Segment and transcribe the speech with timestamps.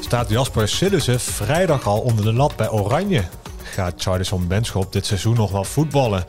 [0.00, 3.24] Staat Jasper Sillissen vrijdag al onder de lat bij Oranje?
[3.62, 6.24] Gaat Charlison Benschop dit seizoen nog wel voetballen?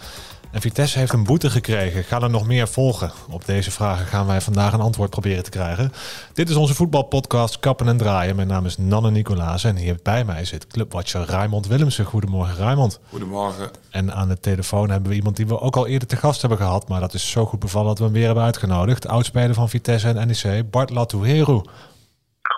[0.58, 2.04] En Vitesse heeft een boete gekregen.
[2.04, 3.12] Gaan er nog meer volgen?
[3.30, 5.92] Op deze vragen gaan wij vandaag een antwoord proberen te krijgen.
[6.34, 8.36] Dit is onze voetbalpodcast Kappen en Draaien.
[8.36, 12.06] Mijn naam is Nanne Nicolaas en hier bij mij zit clubwatcher Raymond Willemsen.
[12.06, 13.00] Goedemorgen Raymond.
[13.10, 13.70] Goedemorgen.
[13.90, 16.60] En aan de telefoon hebben we iemand die we ook al eerder te gast hebben
[16.60, 16.88] gehad.
[16.88, 19.08] Maar dat is zo goed bevallen dat we hem weer hebben uitgenodigd.
[19.08, 21.62] Oudspeler van Vitesse en NEC, Bart Latouheru.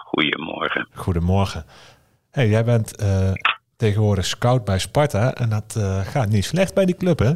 [0.06, 0.88] Goedemorgen.
[0.94, 1.66] Goedemorgen.
[2.32, 3.32] Hey, jij bent uh,
[3.76, 7.34] tegenwoordig scout bij Sparta en dat uh, gaat niet slecht bij die club, hè?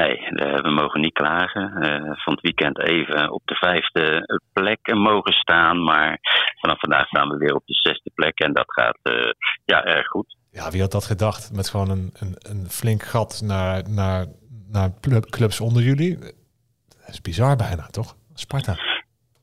[0.00, 0.16] Nee,
[0.62, 1.62] we mogen niet klagen.
[1.62, 5.84] Uh, van het weekend even op de vijfde plek mogen staan.
[5.84, 6.18] Maar
[6.60, 8.38] vanaf vandaag staan we weer op de zesde plek.
[8.38, 9.30] En dat gaat uh,
[9.64, 10.36] ja, erg goed.
[10.50, 11.52] Ja, wie had dat gedacht?
[11.52, 14.26] Met gewoon een, een, een flink gat naar, naar,
[14.70, 14.90] naar
[15.30, 16.18] clubs onder jullie.
[16.18, 18.16] Dat is bizar bijna, toch?
[18.34, 18.76] Sparta.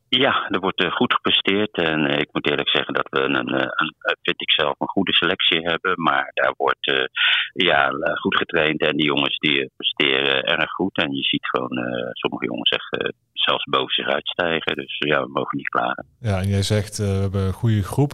[0.09, 1.77] Ja, er wordt uh, goed gepresteerd.
[1.77, 4.87] En uh, ik moet eerlijk zeggen dat we een, een, een, vind ik zelf, een
[4.87, 5.93] goede selectie hebben.
[5.95, 7.05] Maar daar wordt uh,
[7.53, 8.81] ja, goed getraind.
[8.81, 10.97] En die jongens die presteren erg goed.
[10.97, 11.77] En je ziet gewoon
[12.11, 14.75] sommige jongens echt zelfs boven zich uitstijgen.
[14.75, 16.05] Dus ja, we mogen niet klagen.
[16.19, 18.11] Ja, en jij zegt we hebben een goede groep.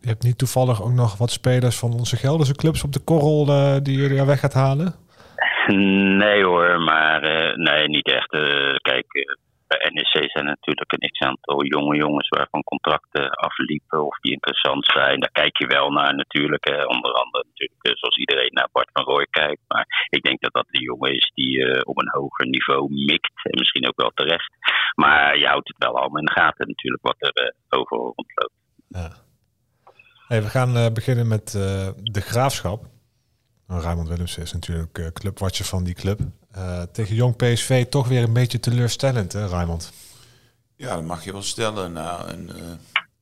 [0.00, 3.44] je hebt niet toevallig ook nog wat spelers van onze Gelderse clubs op de korrel
[3.82, 4.94] die jullie weg gaat halen?
[6.18, 7.20] Nee hoor, maar
[7.56, 8.30] nee, niet echt.
[8.82, 9.06] kijk
[9.70, 15.20] bij NEC zijn natuurlijk een x-aantal jonge jongens waarvan contracten afliepen of die interessant zijn.
[15.20, 16.64] Daar kijk je wel naar natuurlijk.
[16.64, 16.78] Hè.
[16.94, 19.62] Onder andere natuurlijk eh, zoals iedereen naar Bart van Rooij kijkt.
[19.68, 23.36] Maar ik denk dat dat een jongen is die uh, op een hoger niveau mikt.
[23.42, 24.52] En misschien ook wel terecht.
[24.94, 28.58] Maar je houdt het wel allemaal in de gaten natuurlijk wat er uh, overal rondloopt.
[28.88, 29.10] Ja.
[30.28, 31.50] We gaan beginnen met
[32.16, 32.80] de graafschap.
[33.70, 36.20] Nou, Raymond Willems is natuurlijk uh, clubwatcher van die club.
[36.56, 39.92] Uh, tegen Jong PSV toch weer een beetje teleurstellend, hè, Raymond?
[40.76, 41.92] Ja, dat mag je wel stellen.
[41.92, 42.62] Nou, een, uh,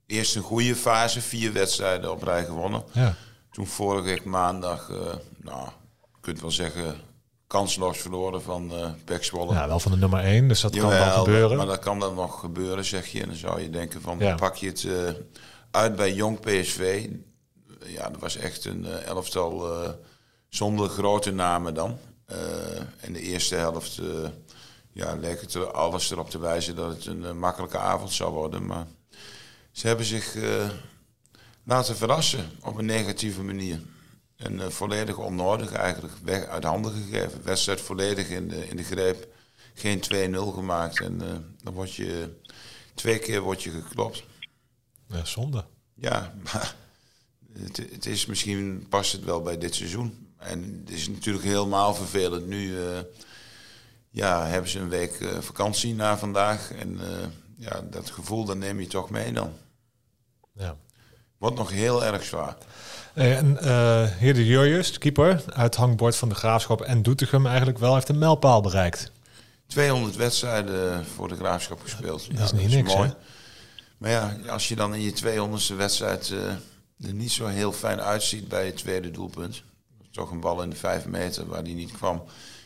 [0.06, 2.82] eerst een goede fase, vier wedstrijden op rij gewonnen.
[2.92, 3.14] Ja.
[3.50, 4.88] Toen vorige week maandag,
[5.36, 5.68] nou,
[6.00, 6.96] je kunt wel zeggen,
[7.46, 9.54] kansloos verloren van uh, Pek Zwolle.
[9.54, 11.56] Ja, wel van de nummer 1, dus dat Jawel, kan wel gebeuren.
[11.56, 13.20] Maar dat kan dan nog gebeuren, zeg je.
[13.20, 14.34] En dan zou je denken van, ja.
[14.34, 14.88] pak je het
[15.70, 17.08] uit bij Jong PSV.
[17.84, 19.66] Ja, dat was echt een elftal
[20.48, 21.98] zonder grote namen dan.
[22.32, 22.36] Uh,
[23.00, 24.28] in de eerste helft uh,
[24.92, 28.32] ja, leek het er alles erop te wijzen dat het een uh, makkelijke avond zou
[28.32, 28.66] worden.
[28.66, 28.86] Maar
[29.72, 30.36] ze hebben zich
[31.64, 33.80] laten verrassen op een negatieve manier.
[34.36, 37.44] En volledig onnodig eigenlijk weg uit handen gegeven.
[37.44, 39.28] Wedstrijd volledig in de, in de greep.
[39.74, 40.02] Geen
[40.34, 41.00] 2-0 gemaakt.
[41.00, 41.18] En
[41.62, 42.40] dan word je
[42.94, 44.24] twee keer word je geklopt.
[45.06, 45.64] Ja, zonde.
[45.94, 46.76] Ja, maar
[47.52, 50.27] het, het is misschien past het wel bij dit seizoen.
[50.38, 52.46] En het is natuurlijk helemaal vervelend.
[52.46, 52.98] Nu uh,
[54.10, 56.72] ja, hebben ze een week uh, vakantie na vandaag.
[56.72, 57.26] En uh,
[57.56, 59.52] ja, dat gevoel dat neem je toch mee dan.
[60.52, 60.76] Ja.
[61.38, 62.56] Wordt nog heel erg zwaar.
[63.14, 63.58] En
[64.18, 68.18] Heer de Jurjus, keeper, uit hangbord van de Graafschap en Doetinchem eigenlijk wel, heeft een
[68.18, 69.12] mijlpaal bereikt.
[69.66, 72.36] 200 wedstrijden voor de Graafschap gespeeld.
[72.36, 73.08] Dat is niet niks, mooi.
[73.08, 73.14] Hè?
[73.98, 76.28] Maar ja, als je dan in je 200ste wedstrijd
[77.00, 79.62] er niet zo heel fijn uitziet bij je tweede doelpunt
[80.18, 82.24] toch een bal in de vijf meter waar hij niet kwam.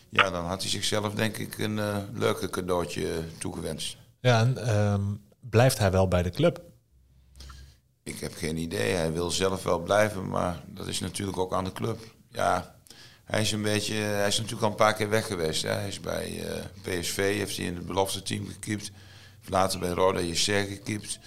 [0.09, 3.97] Ja, dan had hij zichzelf denk ik een uh, leuke cadeautje toegewenst.
[4.21, 4.95] Ja, en uh,
[5.41, 6.63] blijft hij wel bij de club?
[8.03, 8.93] Ik heb geen idee.
[8.95, 11.99] Hij wil zelf wel blijven, maar dat is natuurlijk ook aan de club.
[12.31, 12.75] Ja,
[13.25, 15.63] hij is een beetje, hij is natuurlijk al een paar keer weg geweest.
[15.63, 15.73] Hè.
[15.73, 18.91] Hij is bij uh, eh, PSV, heeft hij in het belofte team gekiept.
[19.49, 21.19] Later bij Roda JC gekiept.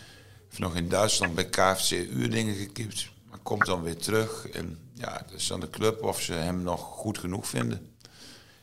[0.48, 3.10] Heeft nog in Duitsland bij KFC Uerdingen gekiept.
[3.30, 4.48] Maar komt dan weer terug.
[4.50, 7.94] En ja, het is aan de club of ze hem nog goed genoeg vinden.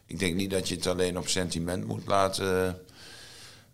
[0.07, 2.79] Ik denk niet dat je het alleen op sentiment moet laten,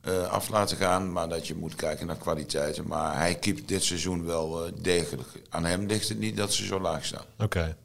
[0.04, 2.86] uh, af laten gaan, maar dat je moet kijken naar kwaliteiten.
[2.86, 5.28] Maar hij keept dit seizoen wel uh, degelijk.
[5.48, 7.24] Aan hem ligt het niet dat ze zo laag staan.
[7.38, 7.76] Oké.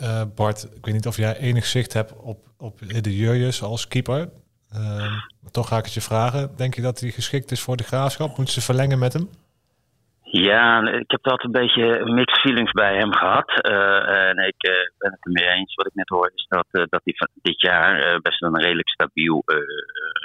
[0.00, 3.88] Uh, Bart, ik weet niet of jij enig zicht hebt op, op de Jurjus als
[3.88, 4.28] keeper.
[4.70, 5.12] Ehm,
[5.50, 6.50] toch ga ik het je vragen.
[6.56, 8.36] Denk je dat hij geschikt is voor de graafschap?
[8.36, 9.30] Moeten ze verlengen met hem?
[10.32, 13.50] Ja, ik heb altijd een beetje mixed feelings bij hem gehad.
[13.70, 15.74] Uh, en ik uh, ben het ermee eens.
[15.74, 18.88] Wat ik net hoorde is dat, uh, dat hij van dit jaar best een redelijk
[18.88, 19.44] stabiel,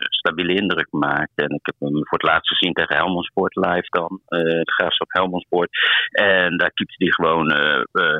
[0.09, 1.31] stabiele indruk maakt.
[1.35, 4.21] En ik heb hem voor het laatst gezien tegen Helmond Sport live dan.
[4.27, 5.69] de graafschap Helmond Sport.
[6.11, 7.51] En daar keept hij gewoon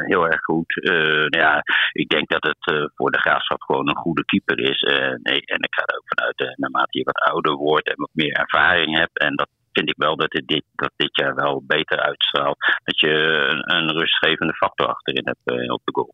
[0.05, 0.73] heel erg goed.
[1.29, 4.81] Ja, ik denk dat het voor de graafschap gewoon een goede keeper is.
[5.23, 8.31] nee, en ik ga er ook vanuit, naarmate je wat ouder wordt en wat meer
[8.31, 9.19] ervaring hebt.
[9.19, 9.47] En dat
[9.77, 12.57] vind ik wel dat dit, dat dit jaar wel beter uitstraalt.
[12.83, 16.13] Dat je een, een rustgevende factor achterin hebt uh, op de goal.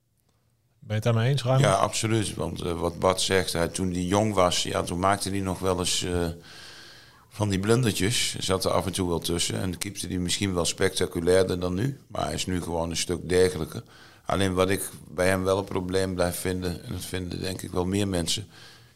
[0.80, 1.60] Ben je het daarmee eens, Ruim?
[1.60, 2.36] Ja, absoluut.
[2.36, 5.60] Want uh, wat Bart zegt, hij, toen hij jong was, ja, toen maakte hij nog
[5.60, 6.28] wel eens uh,
[7.30, 9.62] van die blundertjes zat er af en toe wel tussen.
[9.62, 12.00] En keepte die misschien wel spectaculairder dan nu.
[12.08, 13.84] Maar hij is nu gewoon een stuk degelijker.
[14.26, 17.72] Alleen wat ik bij hem wel een probleem blijf vinden, en dat vinden denk ik
[17.72, 18.48] wel meer mensen,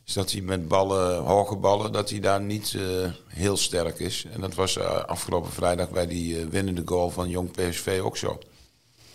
[0.08, 4.26] is dat hij met ballen, hoge ballen, dat hij daar niet uh, heel sterk is.
[4.32, 8.18] En dat was uh, afgelopen vrijdag bij die uh, winnende goal van Jong PSV ook
[8.18, 8.40] zo.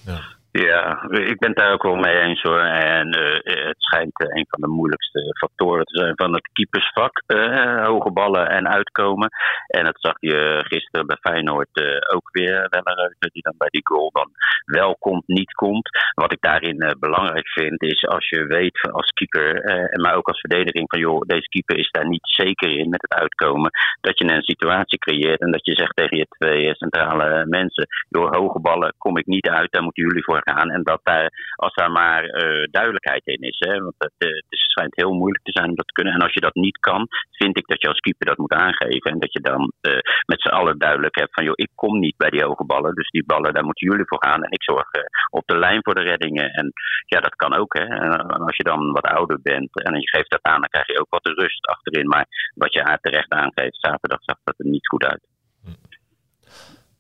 [0.05, 0.41] Ja.
[0.53, 2.61] Ja, ik ben het daar ook wel mee eens hoor.
[2.61, 7.23] En uh, het schijnt uh, een van de moeilijkste factoren te zijn van het keepersvak.
[7.27, 9.29] Uh, hoge ballen en uitkomen.
[9.67, 11.69] En dat zag je gisteren bij Feyenoord
[12.15, 12.67] ook weer.
[12.69, 14.31] Welleruiter die dan bij die goal dan
[14.65, 15.89] wel komt, niet komt.
[16.15, 19.63] Wat ik daarin belangrijk vind is als je weet als keeper,
[20.01, 23.15] maar ook als verdediging van joh, deze keeper is daar niet zeker in met het
[23.21, 23.71] uitkomen.
[24.01, 28.33] Dat je een situatie creëert en dat je zegt tegen je twee centrale mensen, joh,
[28.33, 30.71] hoge ballen kom ik niet uit, daar moeten jullie voor gaan.
[30.71, 33.59] En dat daar, als daar maar uh, duidelijkheid in is.
[33.59, 36.15] Hè, want het, uh, het schijnt heel moeilijk te zijn om dat te kunnen.
[36.15, 39.11] En als je dat niet kan, vind ik dat je als keeper dat moet aangeven.
[39.11, 42.17] En dat je dan uh, met z'n allen duidelijk hebt van, joh, ik kom niet
[42.17, 42.95] bij die hoge ballen.
[42.95, 44.43] Dus die ballen, daar moeten jullie voor gaan.
[44.45, 44.89] En ik zorg
[45.31, 46.51] op de lijn voor de reddingen.
[46.51, 46.73] En
[47.07, 47.73] ja, dat kan ook.
[47.79, 47.85] Hè.
[47.85, 51.01] En als je dan wat ouder bent en je geeft dat aan, dan krijg je
[51.01, 52.09] ook wat rust achterin.
[52.09, 55.31] Maar wat je terecht aangeeft, zaterdag zag dat er niet goed uit.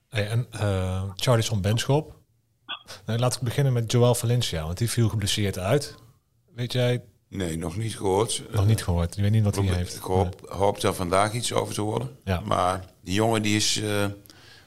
[0.09, 2.13] Hey, en uh, Charlison Benschop,
[3.07, 5.95] nou, laten we beginnen met Joel Valencia, want die viel geblesseerd uit.
[6.55, 7.03] Weet jij?
[7.29, 8.43] Nee, nog niet gehoord.
[8.51, 9.17] Nog niet gehoord.
[9.17, 9.97] Je weet niet wat hij heeft.
[9.97, 12.17] Ik hoop, hoop daar vandaag iets over te horen.
[12.25, 12.41] Ja.
[12.41, 14.05] Maar die jongen die is uh,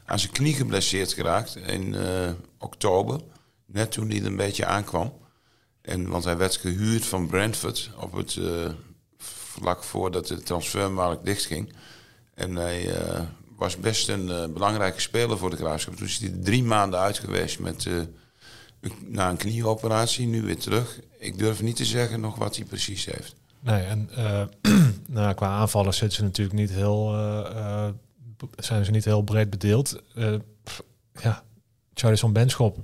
[0.06, 3.20] aan zijn knie geblesseerd geraakt in uh, oktober.
[3.66, 5.14] Net toen hij er een beetje aankwam.
[5.82, 8.70] En, want hij werd gehuurd van Brentford op het uh,
[9.18, 11.74] vlak voordat de transfermarkt dichtging.
[12.34, 12.90] En hij
[13.58, 15.96] was best een uh, belangrijke speler voor de Graafschap.
[15.96, 18.02] Toen is hij drie maanden uit geweest met, uh,
[19.06, 21.00] na een knieoperatie, nu weer terug.
[21.18, 23.36] Ik durf niet te zeggen nog wat hij precies heeft.
[23.60, 24.42] Nee, en uh,
[25.08, 27.12] nou, qua aanvallen zitten ze natuurlijk niet heel,
[28.56, 30.02] zijn ze niet heel breed bedeeld.
[31.22, 31.44] ja,
[31.94, 32.78] Charlison Benschop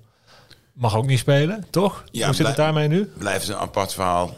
[0.73, 2.03] mag ook niet spelen, toch?
[2.11, 3.05] Ja, Hoe zit het daarmee nu?
[3.05, 4.33] Blijft een apart verhaal.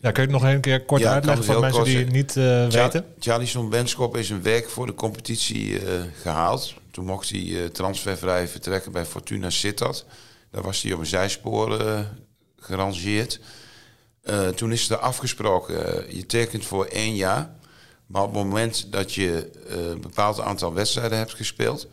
[0.00, 2.68] Ja, kun je het nog een keer kort uitleggen voor mensen die het niet uh,
[2.68, 3.06] weten?
[3.18, 6.74] Charlison Benschop is een werk voor de competitie uh, gehaald.
[6.90, 10.04] Toen mocht hij uh, transfervrij vertrekken bij Fortuna Sittard.
[10.50, 11.82] Daar was hij op een zijspoor
[12.58, 13.40] gerangeerd.
[14.54, 17.50] toen is er afgesproken, je tekent voor één jaar.
[18.06, 21.88] Maar op het moment dat je een bepaald aantal wedstrijden hebt gespeeld...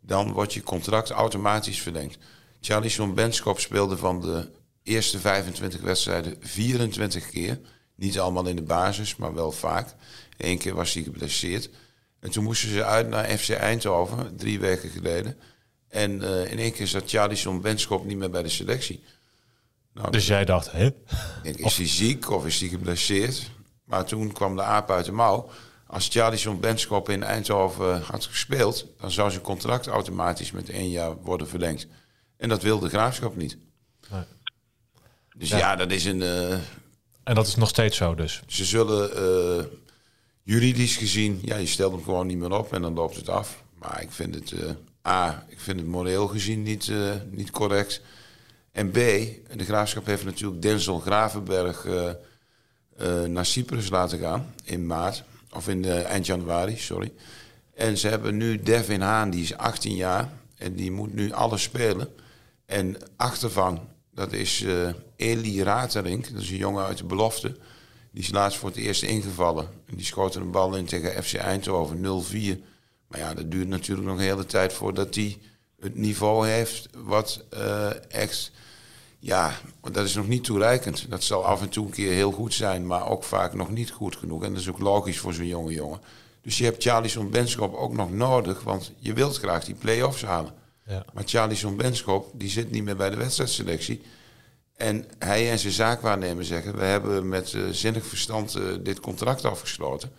[0.00, 2.18] dan wordt je contract automatisch verlengd.
[2.60, 4.48] Charlison Benschop speelde van de
[4.84, 7.60] eerste 25 wedstrijden 24 keer.
[7.94, 9.94] Niet allemaal in de basis, maar wel vaak.
[10.36, 11.70] Eén keer was hij geblesseerd.
[12.20, 15.38] En toen moesten ze uit naar FC Eindhoven, drie weken geleden.
[15.88, 19.02] En uh, in één keer zat Charlison Benschop niet meer bij de selectie.
[19.92, 20.90] Nou, dus jij dacht, hè?
[21.42, 23.50] Denk, is hij ziek of is hij geblesseerd?
[23.84, 25.50] Maar toen kwam de aap uit de mouw.
[25.86, 28.86] Als Charlison Benschop in Eindhoven had gespeeld...
[29.00, 31.86] dan zou zijn contract automatisch met één jaar worden verlengd.
[32.36, 33.56] En dat wilde de Graafschap niet.
[35.34, 36.20] Dus ja, dat is een...
[36.20, 36.52] Uh,
[37.22, 38.42] en dat is nog steeds zo dus?
[38.46, 39.10] Ze zullen
[39.58, 39.64] uh,
[40.42, 41.40] juridisch gezien...
[41.42, 43.62] Ja, je stelt hem gewoon niet meer op en dan loopt het af.
[43.78, 44.50] Maar ik vind het...
[44.50, 44.70] Uh,
[45.06, 46.92] A, ik vind het moreel gezien niet,
[47.30, 48.00] niet correct.
[48.72, 51.86] En B, de graafschap heeft natuurlijk Denzel Gravenberg
[53.26, 55.24] naar Cyprus laten gaan in maart.
[55.50, 57.12] Of in eind januari, sorry.
[57.74, 60.28] En ze hebben nu Devin Haan, die is 18 jaar.
[60.56, 62.08] En die moet nu alles spelen.
[62.66, 63.80] En achtervang
[64.14, 67.56] dat is uh, Eli Raterink, dat is een jongen uit de belofte.
[68.10, 69.68] Die is laatst voor het eerst ingevallen.
[69.86, 72.00] En die schoot een bal in tegen FC Eindhoven 0-4.
[73.08, 75.38] Maar ja, dat duurt natuurlijk nog een hele tijd voordat hij
[75.80, 78.52] het niveau heeft wat uh, echt...
[79.18, 81.10] Ja, dat is nog niet toereikend.
[81.10, 83.90] Dat zal af en toe een keer heel goed zijn, maar ook vaak nog niet
[83.90, 84.42] goed genoeg.
[84.42, 86.00] En dat is ook logisch voor zo'n jonge jongen.
[86.42, 90.54] Dus je hebt Charlison Benschop ook nog nodig, want je wilt graag die play-offs halen.
[90.86, 91.04] Ja.
[91.12, 94.02] Maar Charlison Benschop, die zit niet meer bij de wedstrijdselectie.
[94.76, 99.44] En hij en zijn zaakwaarnemer zeggen: We hebben met uh, zinnig verstand uh, dit contract
[99.44, 100.12] afgesloten.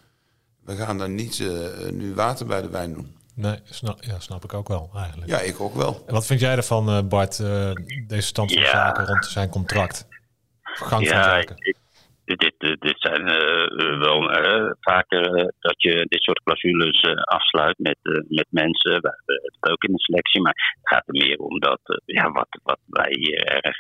[0.64, 3.18] We gaan dan niet uh, nu water bij de wijn doen.
[3.34, 5.30] Nee, snap, ja, snap ik ook wel eigenlijk.
[5.30, 6.04] Ja, ik ook wel.
[6.08, 7.38] En wat vind jij ervan, Bart,
[8.08, 8.70] deze stand van ja.
[8.70, 10.08] zaken rond zijn contract?
[10.62, 11.56] Gang ja, van zaken.
[11.60, 11.76] Ik,
[12.26, 18.48] dit, dit, zijn uh, wel uh, vaker dat je dit soort clausules afsluit met, met
[18.50, 18.92] mensen.
[19.02, 22.32] We hebben het ook in de selectie, maar het gaat er meer om dat ja,
[22.32, 23.14] wat, wat mij
[23.62, 23.78] erg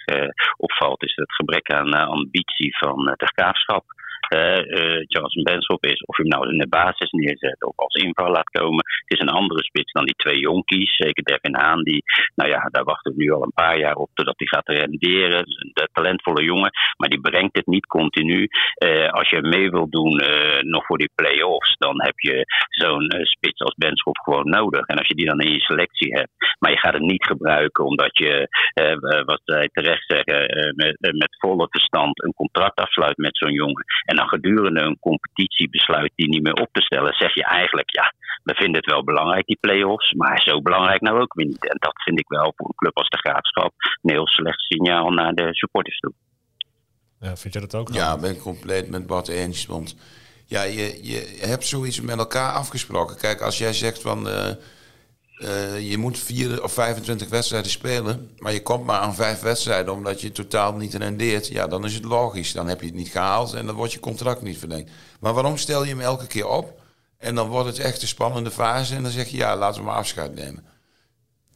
[0.57, 3.83] opvalt, is het gebrek aan ambitie van de graafschap.
[4.29, 8.31] Uh, Charles Benschop is, of je hem nou in de basis neerzet of als inval
[8.31, 8.83] laat komen.
[9.05, 10.95] Het is een andere spits dan die twee jonkies.
[10.95, 12.03] Zeker Devin Haan, die,
[12.35, 15.39] nou ja, daar wachten we nu al een paar jaar op totdat hij gaat renderen.
[15.45, 18.47] Een talentvolle jongen, maar die brengt het niet continu.
[18.83, 20.21] Uh, als je mee wil doen
[20.59, 24.85] nog voor die play-offs, dan heb je zo'n spits als Benschop gewoon nodig.
[24.85, 27.85] En als je die dan in je selectie hebt, maar je gaat het niet gebruiken
[27.85, 28.47] omdat je,
[29.25, 33.83] wat zij terecht zeggen, met, volle verstand een contract afsluit met zo'n jongen.
[34.05, 37.89] En dan gedurende een competitie besluit die niet meer op te stellen, zeg je eigenlijk,
[37.89, 41.69] ja, we vinden het wel belangrijk, die play-offs, maar zo belangrijk nou ook weer niet.
[41.69, 45.09] En dat vind ik wel voor een club als de Graafschap een heel slecht signaal
[45.09, 46.13] naar de supporters toe.
[47.19, 47.93] Ja, vind je dat ook?
[47.93, 49.65] Ja, ben ik compleet met Bart eens.
[49.65, 49.95] Want
[50.45, 53.17] ja, je, je hebt zoiets met elkaar afgesproken.
[53.17, 54.27] Kijk, als jij zegt van...
[54.27, 54.49] Uh,
[55.37, 59.93] uh, je moet vier of 25 wedstrijden spelen, maar je komt maar aan vijf wedstrijden
[59.93, 61.47] omdat je totaal niet rendeert.
[61.47, 62.51] Ja, dan is het logisch.
[62.51, 64.91] Dan heb je het niet gehaald en dan wordt je contract niet verlengd.
[65.19, 66.81] Maar waarom stel je hem elke keer op?
[67.17, 69.87] En dan wordt het echt een spannende fase en dan zeg je ja, laten we
[69.87, 70.63] maar afscheid nemen.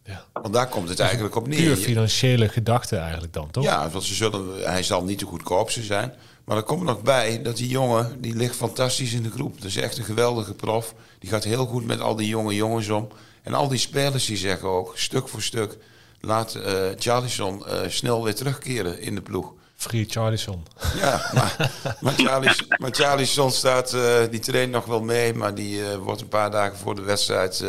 [0.03, 0.25] Ja.
[0.33, 1.57] Want daar komt het eigenlijk op neer.
[1.57, 3.63] Puur financiële gedachte eigenlijk dan, toch?
[3.63, 6.13] Ja, want ze zullen, hij zal niet de goedkoopste zijn.
[6.49, 9.55] Maar er komt nog bij dat die jongen, die ligt fantastisch in de groep.
[9.55, 10.93] Dat is echt een geweldige prof.
[11.19, 13.07] Die gaat heel goed met al die jonge jongens om.
[13.43, 15.77] En al die spelers die zeggen ook, stuk voor stuk,
[16.19, 16.63] laat uh,
[16.97, 19.53] Charlison uh, snel weer terugkeren in de ploeg.
[19.75, 20.65] Free Charlison.
[20.95, 25.81] Ja, maar, maar, Charlis, maar Charlison staat, uh, die traint nog wel mee, maar die
[25.83, 27.59] wordt een paar dagen voor de wedstrijd,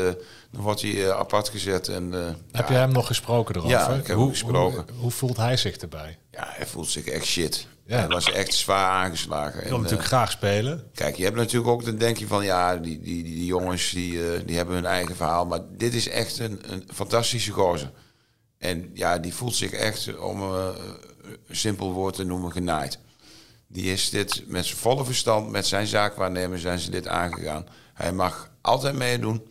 [0.50, 1.88] dan wordt hij apart gezet.
[1.88, 2.12] En,
[2.52, 3.76] Heb ja, je hem nog gesproken erover?
[3.76, 4.84] Ja, ik heb hoe, gesproken.
[4.88, 6.18] Hoe, hoe, voelt hij zich erbij?
[6.30, 7.66] Ja, hij voelt zich echt shit.
[7.90, 7.98] Ja.
[7.98, 9.60] Hij was echt zwaar aangeslagen.
[9.60, 10.90] Hij wil natuurlijk graag spelen.
[10.94, 14.12] Kijk, je hebt natuurlijk ook, dan denk je van ja, die, die, die, jongens die,
[14.12, 15.46] uh, die hebben hun eigen verhaal.
[15.46, 17.90] Maar dit is echt een, een fantastische gozer.
[18.58, 20.68] En ja, die voelt zich echt, om uh,
[21.46, 22.98] een simpel woord te noemen, genaaid.
[23.66, 27.66] Die is dit met zijn volle verstand, met zijn zaakwaarnemer zijn ze dit aangegaan.
[27.94, 29.46] Hij mag altijd meedoen.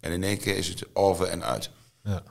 [0.00, 1.70] En in één keer is het over en uit.
[2.02, 2.22] Ja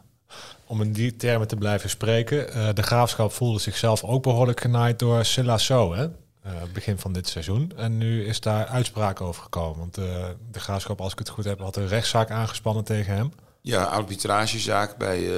[0.71, 2.57] om in die termen te blijven spreken.
[2.57, 6.03] Uh, de graafschap voelde zichzelf ook behoorlijk genaaid door Silla So, hè?
[6.03, 7.71] Uh, begin van dit seizoen.
[7.75, 9.79] En nu is daar uitspraak over gekomen.
[9.79, 10.05] Want uh,
[10.51, 13.31] de graafschap, als ik het goed heb, had een rechtszaak aangespannen tegen hem.
[13.61, 15.29] Ja, arbitragezaak bij,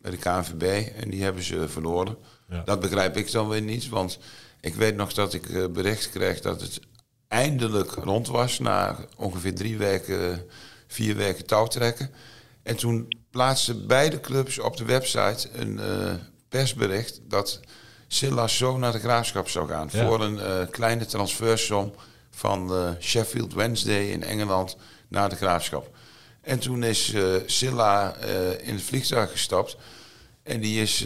[0.00, 0.92] bij de KNVB.
[1.02, 2.16] En die hebben ze verloren.
[2.48, 2.62] Ja.
[2.64, 3.88] Dat begrijp ik dan weer niet.
[3.88, 4.18] Want
[4.60, 6.80] ik weet nog dat ik bericht kreeg dat het
[7.28, 8.58] eindelijk rond was.
[8.58, 10.44] Na ongeveer drie weken,
[10.86, 12.10] vier weken touwtrekken.
[12.62, 16.14] En toen plaatsten beide clubs op de website een uh,
[16.48, 17.60] persbericht dat
[18.08, 19.90] Silla zo naar de graafschap zou gaan.
[19.90, 21.92] Voor een uh, kleine transfersom
[22.30, 24.76] van uh, Sheffield Wednesday in Engeland
[25.08, 25.96] naar de graafschap.
[26.40, 27.14] En toen is
[27.46, 28.14] Silla
[28.60, 29.76] in het vliegtuig gestapt.
[30.42, 31.04] En die is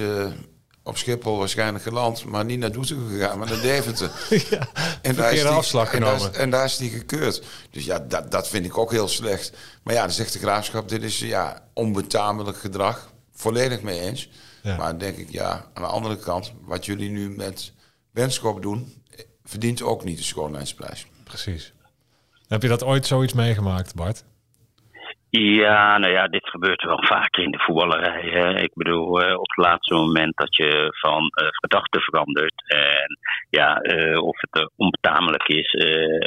[0.91, 4.11] op Schiphol waarschijnlijk geland, maar niet naar Doetinchem gegaan, maar naar Deventer.
[4.51, 4.69] ja,
[5.03, 6.35] en daar is die, afslag en genomen.
[6.35, 7.43] En daar is die gekeurd.
[7.71, 9.53] Dus ja, dat, dat vind ik ook heel slecht.
[9.83, 13.13] Maar ja, dan zegt de graafschap, dit is ja, onbetamelijk gedrag.
[13.33, 14.31] Volledig mee eens.
[14.63, 17.73] Maar denk ik, ja, aan de andere kant, wat jullie nu met
[18.13, 19.03] Benschop doen,
[19.45, 21.07] verdient ook niet de schoonheidsprijs.
[21.25, 21.73] Precies.
[22.49, 24.25] Heb je dat ooit zoiets meegemaakt, Bart?
[25.31, 28.31] Ja, nou ja, dit gebeurt wel vaker in de voetballerij.
[28.31, 28.61] Hè.
[28.61, 32.63] Ik bedoel, uh, op het laatste moment dat je van uh, gedachten verandert.
[32.67, 33.19] En
[33.51, 35.75] ja, uh, of het onbetamelijk is,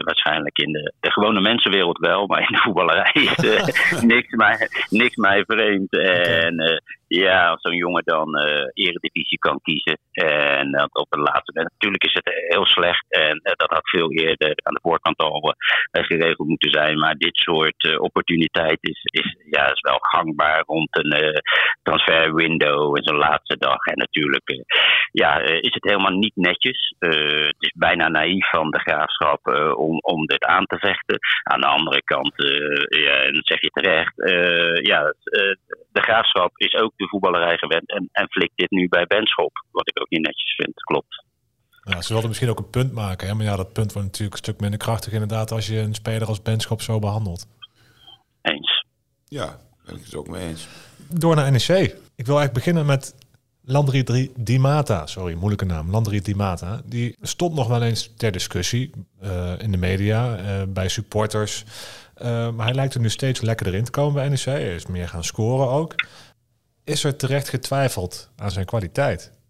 [0.04, 3.36] waarschijnlijk in de, de, gewone mensenwereld wel, maar in de voetballerij is
[4.14, 5.98] niks, mij, niks mij vreemd.
[5.98, 6.82] En
[7.22, 9.98] ja, als zo'n jongen dan uh, eredivisie kan kiezen.
[10.12, 11.72] En dat op het laatste moment.
[11.74, 13.06] Natuurlijk is het heel slecht.
[13.10, 16.98] En uh, dat had veel eerder aan de voorkant al uh, geregeld moeten zijn.
[16.98, 21.42] Maar dit soort opportuniteit is, is, ja, is wel gangbaar rond een
[21.84, 23.86] transfer window in zo'n laatste dag.
[23.86, 24.66] En natuurlijk
[25.12, 26.96] ja, is het helemaal niet netjes.
[27.00, 31.20] het is bijna naïef van de graafschap om, om dit aan te vechten.
[31.44, 32.34] Aan de andere kant,
[32.88, 34.14] ja, en zeg je terecht,
[34.88, 35.14] ja,
[35.92, 39.66] de graafschap is ook de voetballerij gewend en, en flikt dit nu bij Benschop.
[39.72, 41.24] Wat ik ook niet netjes vind, klopt.
[41.84, 43.28] Ja, ze wilden misschien ook een punt maken.
[43.28, 43.34] Hè?
[43.34, 46.28] Maar ja, dat punt wordt natuurlijk een stuk minder krachtig inderdaad als je een speler
[46.28, 47.48] als Benschop zo behandelt.
[48.42, 48.86] Eens.
[49.26, 50.68] Ja, ben ik het ook mee eens.
[51.10, 51.70] Door naar NEC.
[52.16, 53.16] Ik wil eigenlijk beginnen met
[53.66, 55.06] Landry Di Mata.
[55.06, 55.90] Sorry, moeilijke naam.
[55.90, 56.82] Landry Di Mata.
[56.86, 58.92] Die stond nog wel eens ter discussie
[59.24, 61.64] uh, in de media, uh, bij supporters.
[62.18, 64.40] Uh, maar hij lijkt er nu steeds lekker erin te komen bij NEC.
[64.40, 65.96] Hij is meer gaan scoren ook
[66.86, 69.42] is er terecht getwijfeld aan zijn kwaliteit?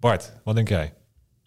[0.00, 0.92] Bart, wat denk jij?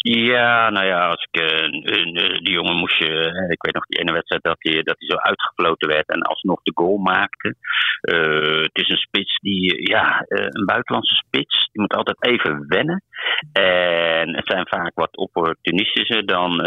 [0.05, 4.12] Ja, nou ja, als ik, uh, die jongen moest je, ik weet nog die ene
[4.12, 7.55] wedstrijd dat hij, dat hij zo uitgefloten werd en alsnog de goal maakte.
[8.01, 13.03] Uh, het is een spits die, ja, een buitenlandse spits, die moet altijd even wennen.
[13.51, 16.58] En het zijn vaak wat opportunistischer dan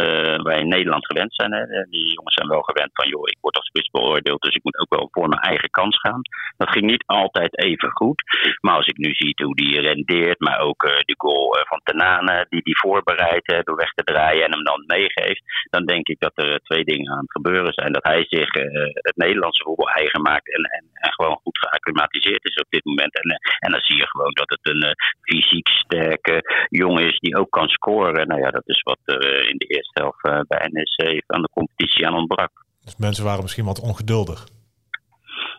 [0.43, 1.53] wij in Nederland gewend zijn.
[1.53, 1.65] Hè.
[1.91, 4.79] Die jongens zijn wel gewend van, joh, ik word als spits beoordeeld, dus ik moet
[4.79, 6.21] ook wel voor mijn eigen kans gaan.
[6.57, 8.23] Dat ging niet altijd even goed.
[8.61, 12.63] Maar als ik nu zie hoe die rendeert, maar ook de goal van Tenane die
[12.63, 16.61] die voorbereidt door weg te draaien en hem dan meegeeft, dan denk ik dat er
[16.61, 17.93] twee dingen aan het gebeuren zijn.
[17.93, 18.53] Dat hij zich
[18.93, 20.85] het Nederlandse voetbal eigen maakt en, en,
[21.17, 23.15] gewoon goed geacclimatiseerd is op dit moment.
[23.15, 26.37] En, eh, en dan zie je gewoon dat het een fysiek sterke
[26.69, 28.29] jongen is die ook kan scoren.
[28.29, 32.07] Nou ja, dat is wat er in de eerste helft bij NEC aan de competitie
[32.07, 32.51] aan ontbrak.
[32.85, 34.47] Dus mensen waren misschien wat ongeduldig.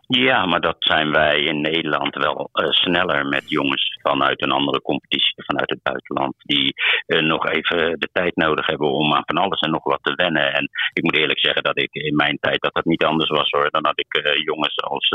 [0.08, 4.82] Ja, maar dat zijn wij in Nederland wel uh, sneller met jongens vanuit een andere
[4.82, 6.74] competitie, vanuit het buitenland, die
[7.08, 10.14] uh, nog even de tijd nodig hebben om aan van alles en nog wat te
[10.16, 10.54] wennen.
[10.54, 13.50] En ik moet eerlijk zeggen dat ik in mijn tijd dat dat niet anders was
[13.50, 13.70] hoor.
[13.72, 15.10] Dan had ik uh, jongens als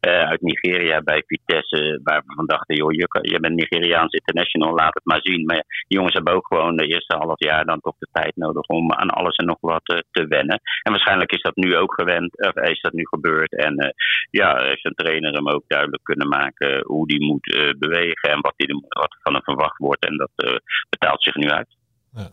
[0.00, 4.94] uit Nigeria bij Vitesse, waar we van dachten, joh, je, je bent Nigeriaans international, laat
[4.94, 5.44] het maar zien.
[5.44, 8.66] Maar die jongens hebben ook gewoon de eerste half jaar dan toch de tijd nodig
[8.66, 10.60] om aan alles en nog wat te wennen.
[10.82, 13.56] En waarschijnlijk is dat nu ook gewend, of is dat nu gebeurd.
[13.56, 13.94] En
[14.30, 18.54] ja, heeft een trainer hem ook duidelijk kunnen maken hoe die moet bewegen en wat,
[18.56, 20.06] die, wat van hem verwacht wordt.
[20.06, 20.56] En dat uh,
[20.88, 21.76] betaalt zich nu uit.
[22.12, 22.28] Ja.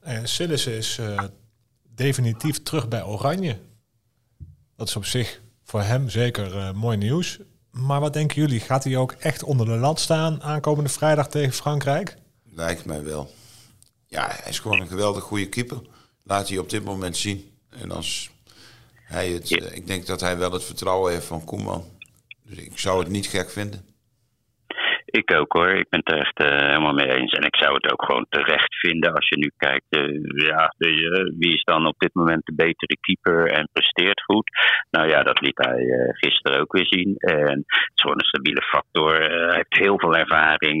[0.00, 1.22] En Sillissen is uh,
[1.94, 3.58] definitief terug bij Oranje.
[4.76, 7.38] Dat is op zich voor hem zeker mooi nieuws.
[7.70, 8.60] Maar wat denken jullie?
[8.60, 12.16] Gaat hij ook echt onder de lat staan aankomende vrijdag tegen Frankrijk?
[12.44, 13.30] Lijkt mij wel.
[14.06, 15.80] Ja, hij is gewoon een geweldig goede keeper.
[16.22, 17.58] Laat hij op dit moment zien.
[17.68, 18.30] En als
[18.94, 21.84] hij het, eh, ik denk dat hij wel het vertrouwen heeft van Koeman.
[22.42, 23.88] Dus ik zou het niet gek vinden.
[25.20, 25.68] Ik ook hoor.
[25.68, 27.32] Ik ben er echt uh, helemaal mee eens.
[27.32, 29.86] En ik zou het ook gewoon terecht vinden als je nu kijkt.
[29.90, 34.50] Uh, ja, de, wie is dan op dit moment de betere keeper en presteert goed?
[34.90, 37.14] Nou ja, dat liet hij gisteren ook weer zien.
[37.16, 39.20] En het is gewoon een stabiele factor.
[39.20, 40.78] hij heeft heel veel ervaring.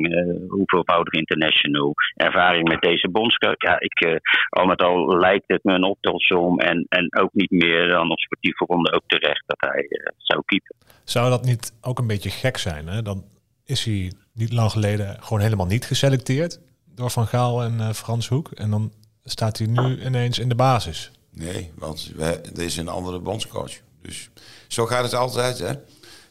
[0.48, 1.94] hoeveelvoudig international.
[2.14, 3.62] Ervaring met deze bondscoach.
[3.62, 6.58] Ja, ik, al met al lijkt het me een optelsom.
[6.58, 9.86] En, en ook niet meer dan op sportieve ronde ook terecht dat hij
[10.16, 10.76] zou keepen.
[11.04, 12.86] Zou dat niet ook een beetje gek zijn?
[12.86, 13.02] Hè?
[13.02, 13.24] Dan
[13.64, 16.58] is hij niet lang geleden gewoon helemaal niet geselecteerd
[16.94, 18.50] door Van Gaal en uh, Frans Hoek.
[18.50, 18.92] En dan
[19.24, 21.10] staat hij nu ineens in de basis.
[21.30, 23.72] Nee, want we, er is een andere bondscoach.
[24.02, 24.30] Dus
[24.68, 25.58] zo gaat het altijd.
[25.58, 25.72] Hè?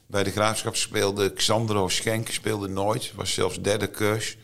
[0.07, 3.11] Bij de Graafschap speelde Xandro Schenk speelde nooit.
[3.15, 4.37] Was zelfs derde keus.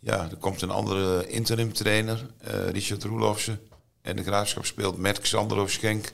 [0.00, 3.60] Ja, er komt een andere interim trainer, uh, Richard Roelofsen.
[4.02, 6.12] En de Graafschap speelt met Xandro Schenk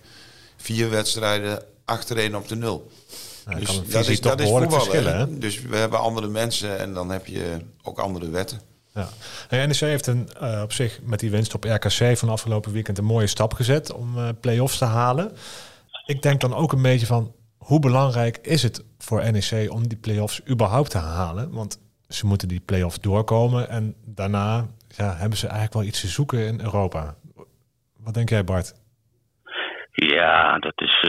[0.56, 2.90] vier wedstrijden achtereen op de nul
[3.44, 5.40] dus dat is, dat is voetballen.
[5.40, 8.60] Dus we hebben andere mensen en dan heb je ook andere wetten.
[8.94, 9.08] Ja.
[9.48, 12.98] En NEC heeft een, uh, op zich met die winst op RKC van afgelopen weekend
[12.98, 15.32] een mooie stap gezet om uh, play-offs te halen.
[16.06, 19.98] Ik denk dan ook een beetje van hoe belangrijk is het voor NEC om die
[19.98, 21.50] play-offs überhaupt te halen?
[21.50, 21.78] Want
[22.08, 26.46] ze moeten die play-offs doorkomen en daarna ja, hebben ze eigenlijk wel iets te zoeken
[26.46, 27.14] in Europa.
[27.96, 28.74] Wat denk jij Bart?
[30.08, 31.02] Ja, dat is.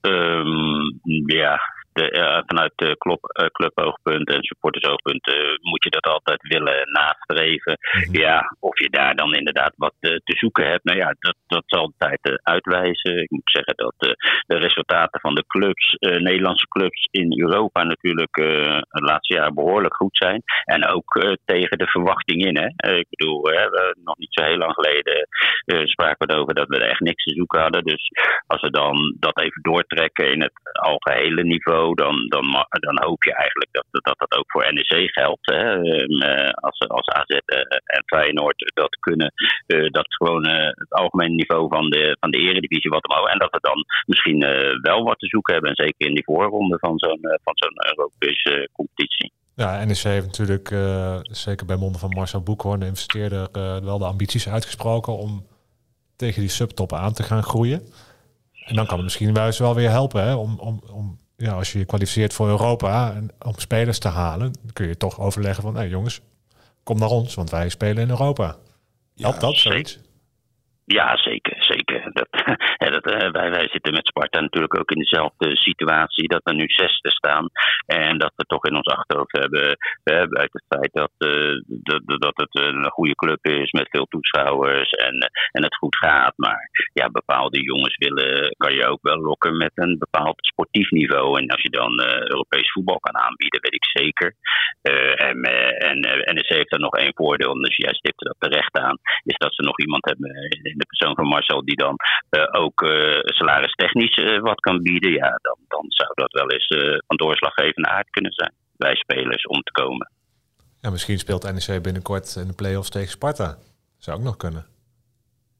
[0.00, 1.60] Um, ja,
[2.02, 7.78] uh, vanuit de club, uh, cluboogpunt en supportersoogpunt uh, moet je dat altijd willen nastreven.
[7.78, 8.20] Mhm.
[8.20, 11.86] Ja, of je daar dan inderdaad wat te zoeken hebt, nou ja, dat, dat zal
[11.86, 13.22] de tijd uitwijzen.
[13.22, 13.94] Ik moet zeggen dat
[14.46, 18.36] de resultaten van de clubs, Nederlandse clubs in Europa natuurlijk
[18.88, 20.42] het laatste jaar behoorlijk goed zijn.
[20.64, 22.56] En ook tegen de verwachting in.
[22.56, 22.96] Hè.
[22.96, 25.28] ik bedoel, we, nog niet zo heel lang geleden
[25.88, 27.84] spraken we erover dat we er echt niks te zoeken hadden.
[27.84, 28.10] Dus
[28.46, 33.34] als we dan dat even doortrekken in het algehele niveau dan, dan, dan hoop je
[33.34, 35.46] eigenlijk dat dat, dat ook voor NEC geldt.
[35.46, 35.72] Hè.
[35.82, 39.32] Ehm, eh, als, als AZ eh, en Feyenoord dat kunnen,
[39.66, 43.28] eh, dat gewoon het algemene niveau van de, van de eredivisie wat omhoog.
[43.28, 44.38] En dat we dan misschien
[44.82, 48.68] wel wat te zoeken hebben, en zeker in die voorronde van zo'n van zo'n Europese
[48.72, 49.32] competitie.
[49.54, 50.68] Ja, NEC heeft natuurlijk,
[51.22, 53.48] zeker bij monden van Marcel Boekhoorn, de investeerder,
[53.84, 55.46] wel de ambities uitgesproken om
[56.16, 57.82] tegen die subtop aan te gaan groeien.
[58.64, 61.78] En dan kan het misschien wel weer helpen hè, om, om, om ja, als je
[61.78, 65.88] je kwalificeert voor Europa en om spelers te halen, kun je toch overleggen van, hey,
[65.88, 66.20] jongens,
[66.82, 68.56] kom naar ons, want wij spelen in Europa.
[69.16, 70.00] Helpt dat zoiets?
[70.84, 72.10] Ja, zeker, zeker.
[72.12, 72.28] Dat,
[73.18, 76.28] wij, wij zitten met Sparta natuurlijk ook in dezelfde situatie.
[76.28, 77.48] Dat we nu zesde staan.
[77.86, 79.76] En dat we toch in ons achterhoofd hebben.
[80.04, 81.12] buiten het feit dat,
[81.66, 84.90] dat, dat het een goede club is met veel toeschouwers.
[84.90, 86.32] En, en het goed gaat.
[86.36, 91.38] Maar ja, bepaalde jongens willen, kan je ook wel lokken met een bepaald sportief niveau.
[91.40, 94.34] En als je dan Europees voetbal kan aanbieden, weet ik zeker.
[95.14, 96.00] en, en
[96.34, 97.54] NEC heeft er nog één voordeel.
[97.54, 98.98] Dus jij stipte dat terecht aan.
[99.24, 100.30] Is dat ze nog iemand hebben
[100.62, 101.96] in de persoon van Marcel die dan
[102.50, 102.82] ook
[103.22, 106.66] salaristechnisch uh, wat kan bieden, ja, dan, dan zou dat wel eens
[107.06, 110.10] van doorslaggevende aard kunnen zijn bij spelers om te komen.
[110.80, 113.56] Ja, misschien speelt NEC binnenkort in de play-offs tegen Sparta.
[113.98, 114.66] Zou ook nog kunnen.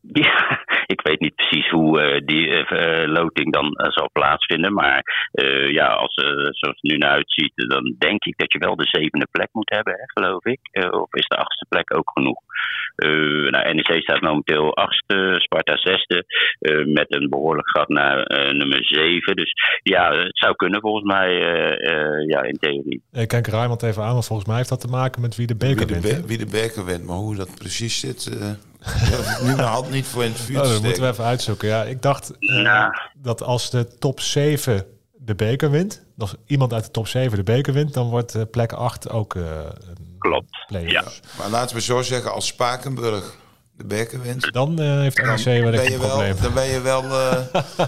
[0.00, 4.72] Ja, ik weet niet precies hoe uh, die uh, loting dan uh, zal plaatsvinden.
[4.72, 5.02] Maar
[5.70, 9.26] ja, als, zoals het nu naar uitziet, dan denk ik dat je wel de zevende
[9.30, 10.60] plek moet hebben, hè, geloof ik.
[10.90, 12.40] of is de achtste plek ook genoeg?
[13.50, 16.24] nou, NEC staat momenteel achtste, Sparta zesde.
[16.86, 18.16] met een behoorlijk gat naar
[18.54, 19.36] nummer zeven.
[19.36, 21.32] Dus ja, het zou kunnen volgens mij,
[22.26, 23.02] ja, in theorie.
[23.12, 25.56] Ik kijk Raymond even aan, want volgens mij heeft dat te maken met wie de
[25.56, 26.26] beker wie wint.
[26.26, 28.38] wie de beker wint, maar hoe dat precies zit
[29.42, 31.68] nu mijn hand niet voor in het vuur oh, Dat moeten we even uitzoeken.
[31.68, 34.84] Ja, ik dacht uh, dat als de top 7
[35.16, 38.42] de beker wint, als iemand uit de top 7 de beker wint, dan wordt uh,
[38.50, 39.44] plek 8 ook uh,
[40.18, 40.64] Klopt.
[40.68, 41.04] Ja.
[41.38, 43.36] Maar laten we zo zeggen, als Spakenburg
[43.76, 46.36] de beker wint, dan heeft NEC wel een probleem.
[46.42, 47.02] dan ben je wel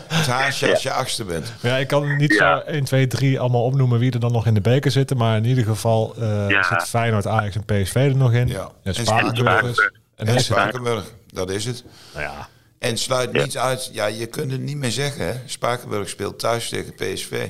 [0.08, 0.72] het haasje ja.
[0.72, 1.52] als je achtste bent.
[1.60, 2.62] Ja, ik kan niet ja.
[2.64, 5.36] zo 1, 2, 3 allemaal opnoemen wie er dan nog in de beker zitten, maar
[5.36, 6.14] in ieder geval
[6.48, 8.48] zit Feyenoord, Ajax en PSV er nog in.
[8.48, 8.70] Ja.
[8.82, 9.90] En Spakenburg.
[10.20, 11.84] En, en Spakenburg, dat is het.
[12.12, 12.48] Nou ja.
[12.78, 13.90] En sluit niets uit.
[13.92, 15.26] Ja, je kunt het niet meer zeggen.
[15.26, 15.34] Hè?
[15.46, 17.48] Spakenburg speelt thuis tegen PSV.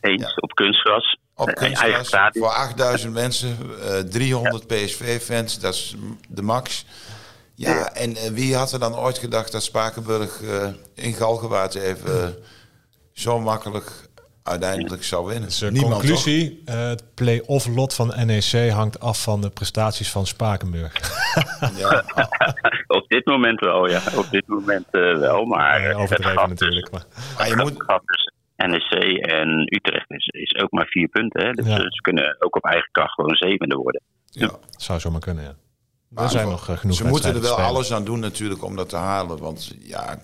[0.00, 0.32] Eens ja.
[0.36, 1.18] op kunstgras.
[1.34, 2.10] Op kunstgras.
[2.32, 4.76] Voor 8000 mensen, uh, 300 ja.
[4.76, 5.94] PSV-fans, dat is
[6.28, 6.84] de max.
[7.54, 7.92] Ja, ja.
[7.92, 12.36] en uh, wie had er dan ooit gedacht dat Spakenburg uh, in Galgenwaard even
[13.12, 14.07] zo makkelijk
[14.48, 15.48] uiteindelijk zou winnen.
[15.48, 20.26] Dus, Niemand, conclusie, uh, het play-off lot van NEC hangt af van de prestaties van
[20.26, 20.92] Spakenburg.
[21.82, 22.04] ja.
[22.98, 24.00] op dit moment wel, ja.
[24.16, 25.82] Op dit moment uh, wel, maar...
[25.82, 26.90] Ja, overdreven natuurlijk.
[26.90, 27.04] Maar,
[27.38, 27.76] maar je moet...
[28.66, 31.46] NEC en Utrecht is, is ook maar vier punten.
[31.46, 31.52] Hè?
[31.52, 31.76] Dus ja.
[31.76, 34.02] ze kunnen ook op eigen kracht gewoon zevende worden.
[34.24, 35.54] Ja, zou zomaar kunnen, ja.
[36.08, 38.88] Maar er zijn nog genoeg Ze moeten er wel alles aan doen natuurlijk om dat
[38.88, 39.38] te halen.
[39.38, 40.18] Want ja,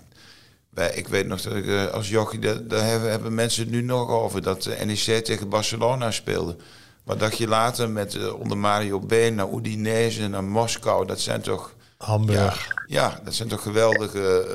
[0.74, 3.82] ik weet nog dat ik uh, als jochie, daar, daar hebben, hebben, mensen het nu
[3.82, 6.56] nog over, dat de NEC tegen Barcelona speelde.
[7.04, 11.06] Wat dacht je later met uh, onder Mario Been naar Udinese, naar Moskou?
[11.06, 11.74] Dat zijn toch...
[11.96, 12.66] Hamburg.
[12.66, 14.46] Ja, ja dat zijn toch geweldige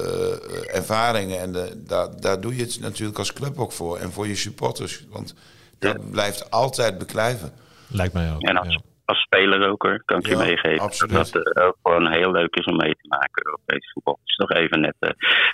[0.54, 1.40] uh, ervaringen.
[1.40, 3.98] En de, daar, daar doe je het natuurlijk als club ook voor.
[3.98, 5.06] En voor je supporters.
[5.10, 5.34] Want
[5.80, 6.04] dat ja.
[6.12, 7.52] blijft altijd beklijven.
[7.88, 8.42] Lijkt mij ook.
[8.42, 8.82] En als, ja.
[9.10, 10.80] Als speler ook hoor, kan ik ja, je meegeven.
[10.80, 11.14] Absoluut.
[11.14, 13.46] Dat het ook gewoon heel leuk is om mee te maken.
[13.46, 14.20] Europees voetbal.
[14.22, 15.10] Het is nog even net uh,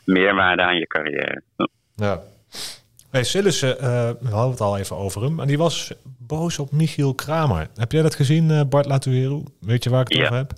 [0.05, 1.41] meerwaarde aan je carrière.
[1.95, 2.19] Ja.
[3.11, 5.39] Hey, Sillissen, uh, we hadden het al even over hem.
[5.39, 5.93] En die was
[6.27, 7.67] boos op Michiel Kramer.
[7.75, 9.43] Heb jij dat gezien, uh, Bart Latuero?
[9.61, 10.23] Weet je waar ik het ja.
[10.23, 10.51] over heb?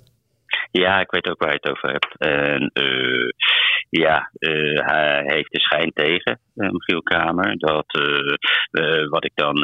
[0.70, 2.14] Ja, ik weet ook waar je het over hebt.
[2.18, 2.70] En
[3.90, 7.58] ja, uh, hij heeft de schijn tegen, uh, Michiel Kramer.
[7.58, 7.86] Dat
[9.08, 9.56] wat ik dan,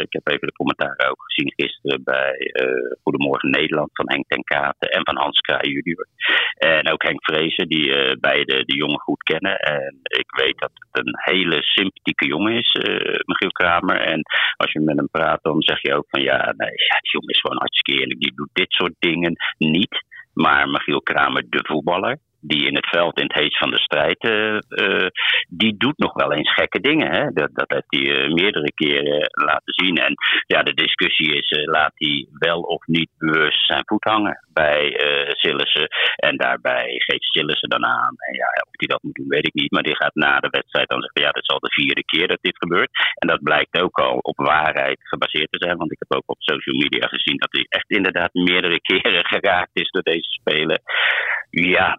[0.00, 2.36] ik heb even de commentaren ook gezien gisteren bij
[3.02, 6.06] Goedemorgen Nederland van Henk ten Katen en van Hans Kraai junior.
[6.54, 9.56] En ook Henk Vrezen, die beide de jongen goed kennen.
[9.58, 12.78] En ik weet dat het een hele sympathieke jongen is,
[13.24, 14.00] Michiel Kramer.
[14.00, 14.22] En
[14.56, 17.40] als je met hem praat, dan zeg je ook van ja, nee, die jongen is
[17.40, 18.20] gewoon hartstikke eerlijk.
[18.20, 20.04] Die doet dit soort dingen niet.
[20.34, 24.24] Maar Michiel Kramer, de voetballer, die in het veld in het heet van de strijd,
[24.24, 25.08] uh, uh,
[25.48, 27.10] die doet nog wel eens gekke dingen.
[27.10, 27.24] Hè?
[27.32, 29.96] Dat, dat heeft hij uh, meerdere keren laten zien.
[29.96, 30.14] En
[30.46, 34.94] ja, de discussie is, laat hij wel of niet bewust zijn voet hangen bij
[35.28, 35.88] Sillissen.
[36.16, 38.14] En daarbij geeft Sillissen dan aan.
[38.16, 39.70] En ja, of hij dat moet doen, weet ik niet.
[39.70, 42.28] Maar die gaat na de wedstrijd dan zeggen, ja, dit is al de vierde keer
[42.28, 42.90] dat dit gebeurt.
[43.14, 45.76] En dat blijkt ook al op waarheid gebaseerd te zijn.
[45.76, 49.70] Want ik heb ook op social media gezien dat hij echt inderdaad meerdere keren geraakt
[49.72, 50.82] is door deze spelen.
[51.50, 51.98] Ja,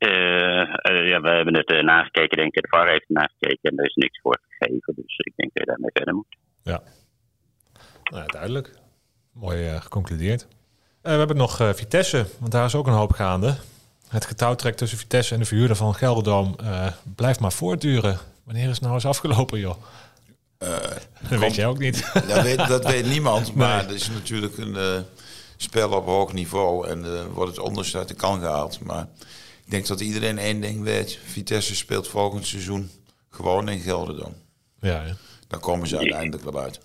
[0.00, 2.62] ja, we hebben het uh, nagekeken, denk ik.
[2.62, 4.94] De VAR heeft nagekeken en er is niks voor gegeven.
[4.96, 6.36] Dus ik denk dat je daarmee verder moet.
[6.62, 6.82] Ja,
[8.02, 8.70] nou, duidelijk.
[9.32, 10.46] Mooi geconcludeerd.
[11.02, 13.54] we hebben nog Vitesse, want daar is ook een hoop gaande.
[14.08, 16.56] Het getouwtrek tussen Vitesse en de verhuurder van Gelderdoom
[17.16, 18.18] blijft maar voortduren.
[18.44, 19.76] Wanneer is het nou eens afgelopen, joh?
[20.58, 22.10] dat komt, weet jij ook niet.
[22.28, 23.86] Dat weet, dat weet niemand, maar nee.
[23.86, 25.04] het is natuurlijk een
[25.56, 28.80] spel op hoog niveau en wordt het onderste uit de kan gehaald.
[28.80, 29.06] Maar
[29.70, 31.18] ik denk dat iedereen één ding weet.
[31.24, 32.90] Vitesse speelt volgend seizoen
[33.30, 34.34] gewoon in Gelderdoom.
[34.80, 35.14] Ja, ja.
[35.48, 36.80] Dan komen ze uiteindelijk wel uit.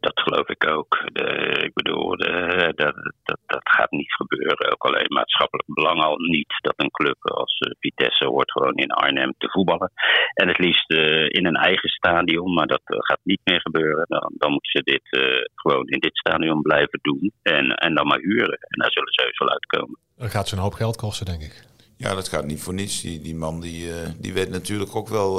[0.00, 0.90] dat geloof ik ook.
[1.12, 1.26] De,
[1.64, 2.32] ik bedoel, de,
[2.76, 4.72] dat, dat, dat gaat niet gebeuren.
[4.72, 8.90] Ook alleen maatschappelijk belang al niet dat een club als uh, Vitesse hoort gewoon in
[8.90, 9.92] Arnhem te voetballen.
[10.34, 14.04] En het liefst uh, in een eigen stadion, maar dat uh, gaat niet meer gebeuren.
[14.08, 15.06] Dan, dan moeten ze dit
[15.54, 18.58] gewoon in dit stadion blijven doen en, en dan maar huren.
[18.58, 19.98] En daar zullen ze heus wel uitkomen.
[20.16, 21.70] Dat gaat ze een hoop geld kosten, denk ik.
[22.02, 23.00] Ja, dat gaat niet voor niets.
[23.00, 25.34] Die, die man die, die weet natuurlijk ook wel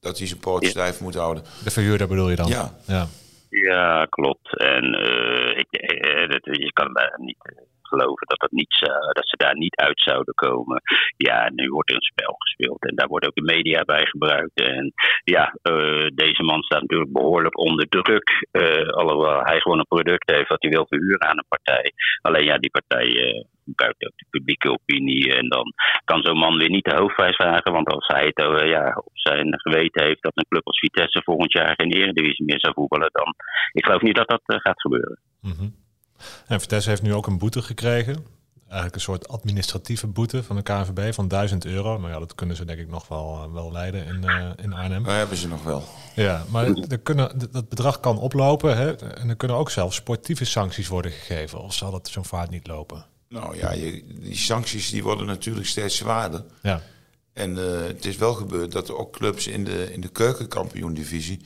[0.00, 1.44] dat hij zijn poot stijf moet houden.
[1.64, 2.48] De verhuurder bedoel je dan?
[2.48, 2.74] Ja.
[2.86, 3.06] Ja,
[3.48, 4.58] ja klopt.
[4.58, 7.36] En uh, ik, uh, je kan bijna niet
[7.92, 8.74] geloven dat, dat, niet,
[9.18, 10.82] dat ze daar niet uit zouden komen.
[11.16, 14.60] Ja, nu wordt er een spel gespeeld en daar wordt ook de media bij gebruikt.
[14.60, 14.92] En
[15.24, 18.48] ja, uh, deze man staat natuurlijk behoorlijk onder druk.
[18.52, 21.92] Uh, alhoewel hij gewoon een product heeft wat hij wil verhuren aan een partij.
[22.22, 23.08] Alleen ja, die partij
[23.64, 25.34] gebruikt ook de publieke opinie.
[25.34, 25.72] En dan
[26.04, 27.72] kan zo'n man weer niet de hoofdprijs vragen.
[27.72, 31.22] Want als hij het uh, ja, op zijn geweten heeft dat een club als Vitesse
[31.24, 33.34] volgend jaar geen eredivisie meer zou voetballen, dan
[33.72, 35.18] ik geloof niet dat dat gaat gebeuren.
[35.40, 35.88] -hmm.
[36.46, 38.24] En Vitesse heeft nu ook een boete gekregen.
[38.70, 41.98] Eigenlijk een soort administratieve boete van de KNVB van 1000 euro.
[41.98, 45.02] Nou ja, dat kunnen ze denk ik nog wel, wel leiden in, uh, in Arnhem.
[45.02, 45.84] Dat hebben ze nog wel.
[46.14, 48.76] Ja, maar er kunnen, dat bedrag kan oplopen.
[48.76, 48.96] Hè?
[48.96, 51.60] En er kunnen ook zelfs sportieve sancties worden gegeven.
[51.60, 53.04] Of zal dat zo'n vaart niet lopen?
[53.28, 56.44] Nou ja, je, die sancties die worden natuurlijk steeds zwaarder.
[56.62, 56.82] Ja.
[57.32, 61.40] En uh, het is wel gebeurd dat er ook clubs in de, in de keukenkampioen-divisie...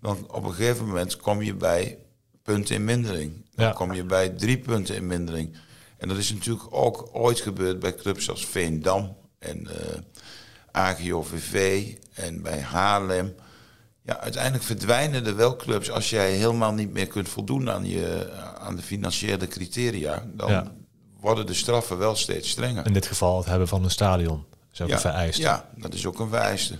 [0.00, 1.98] dan op een gegeven moment kom je bij
[2.46, 3.44] punten in mindering.
[3.54, 3.72] Dan ja.
[3.72, 5.56] kom je bij drie punten in mindering.
[5.98, 9.72] En dat is natuurlijk ook ooit gebeurd bij clubs als Veendam en uh,
[10.70, 13.34] AGOVV en bij Haarlem.
[14.02, 18.32] Ja, uiteindelijk verdwijnen er wel clubs als jij helemaal niet meer kunt voldoen aan, je,
[18.58, 20.26] aan de financiële criteria.
[20.34, 20.72] Dan ja.
[21.20, 22.86] worden de straffen wel steeds strenger.
[22.86, 24.44] In dit geval het hebben van een stadion.
[24.72, 25.42] is ook ja, een vereiste.
[25.42, 26.78] Ja, dat is ook een vereiste.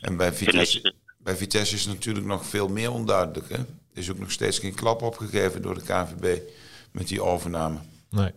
[0.00, 3.48] En bij Vitesse, bij Vitesse is het natuurlijk nog veel meer onduidelijk.
[3.48, 3.64] Hè?
[3.98, 6.40] Er is ook nog steeds geen klap opgegeven door de KNVB
[6.90, 7.78] met die overname.
[8.10, 8.32] Nee.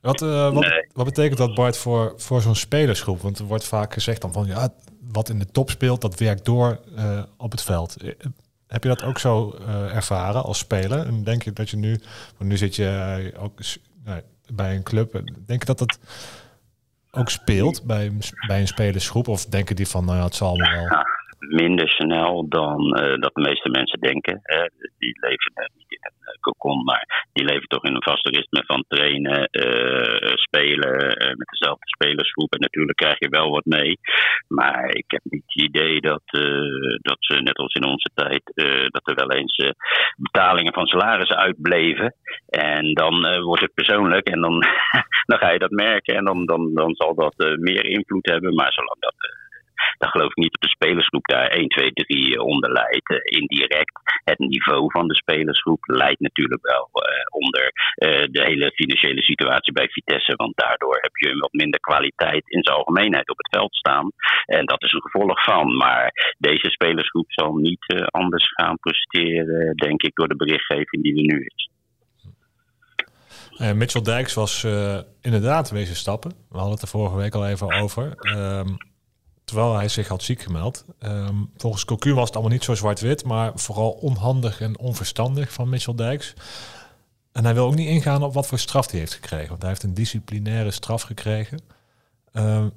[0.00, 0.88] Wat, uh, wat, nee.
[0.92, 3.20] wat, betekent dat, Bart, voor, voor zo'n spelersgroep?
[3.20, 4.74] Want er wordt vaak gezegd dan van ja,
[5.12, 7.96] wat in de top speelt, dat werkt door uh, op het veld.
[8.66, 11.06] Heb je dat ook zo uh, ervaren als speler?
[11.06, 12.00] En denk je dat je nu,
[12.36, 13.60] want nu zit je ook
[14.52, 15.12] bij een club,
[15.46, 15.98] denk je dat dat
[17.10, 18.12] ook speelt bij,
[18.46, 19.28] bij een spelersgroep?
[19.28, 21.04] Of denken die van, nou ja, het zal me wel
[21.38, 24.40] minder snel dan uh, dat de meeste mensen denken.
[24.98, 28.30] Die leven uh, niet in een uh, cocon, maar die leven toch in een vaste
[28.30, 29.48] ritme van trainen,
[30.34, 30.96] spelen
[31.38, 32.52] met dezelfde spelersgroep.
[32.52, 33.98] En natuurlijk krijg je wel wat mee.
[34.48, 36.22] Maar ik heb niet het idee dat,
[37.00, 38.42] dat ze, net als in onze tijd,
[38.92, 39.72] dat er wel eens
[40.16, 42.14] betalingen van salarissen uitbleven.
[42.48, 44.64] En dan wordt het persoonlijk en dan,
[45.30, 46.14] dan ga je dat merken.
[46.14, 48.54] En dan, dan, dan zal dat meer invloed hebben.
[48.54, 49.45] Maar zolang dat
[49.98, 53.10] dan geloof ik niet dat de spelersgroep daar 1, 2, 3 onder leidt.
[53.10, 53.92] Uh, indirect
[54.24, 59.72] het niveau van de spelersgroep leidt natuurlijk wel uh, onder uh, de hele financiële situatie
[59.72, 60.32] bij Vitesse.
[60.36, 64.10] Want daardoor heb je een wat minder kwaliteit in zijn algemeenheid op het veld staan.
[64.44, 65.76] En dat is een gevolg van.
[65.76, 71.34] Maar deze spelersgroep zal niet anders gaan presteren, denk ik, door de berichtgeving die er
[71.34, 71.68] nu is.
[73.60, 76.30] Uh, Mitchell Dijks was uh, inderdaad wezen stappen.
[76.30, 78.14] We hadden het er vorige week al even over.
[78.36, 78.76] Um,
[79.46, 80.84] terwijl hij zich had ziek gemeld.
[81.02, 85.68] Um, volgens Cocu was het allemaal niet zo zwart-wit, maar vooral onhandig en onverstandig van
[85.68, 86.34] Mitchell Dijks.
[87.32, 89.70] En hij wil ook niet ingaan op wat voor straf hij heeft gekregen, want hij
[89.70, 91.58] heeft een disciplinaire straf gekregen.
[92.32, 92.72] Um,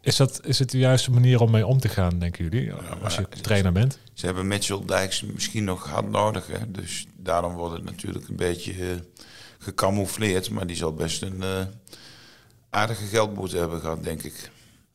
[0.00, 3.14] is, dat, is het de juiste manier om mee om te gaan, denken jullie, als
[3.14, 3.98] je trainer bent?
[4.14, 6.70] Ze hebben Mitchell Dijks misschien nog hard nodig, hè?
[6.70, 8.86] dus daarom wordt het natuurlijk een beetje uh,
[9.58, 11.60] gecamoufleerd, maar die zal best een uh,
[12.70, 14.50] aardige geldboete hebben gehad, denk ik.